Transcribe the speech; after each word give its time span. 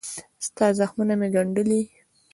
ستا 0.45 0.65
زخمونه 0.79 1.13
مې 1.19 1.27
ګنډلي 1.35 1.81